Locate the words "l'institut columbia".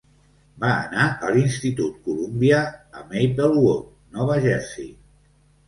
1.35-2.63